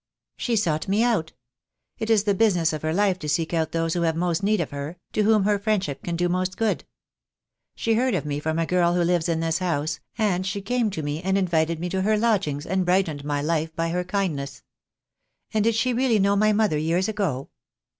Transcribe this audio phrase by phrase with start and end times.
[0.35, 1.33] "She sought me out.
[1.99, 4.59] It is the business of her life to seek out those who have most need
[4.59, 6.85] of her, to whom her friendship can do most good.
[7.75, 10.89] She heard of me from a girl who lives in this house, and she came
[10.89, 14.63] to me and invited me to her lodgings, and brightened my life by her kindness.
[15.53, 17.51] And did she really know my mother, years ago?"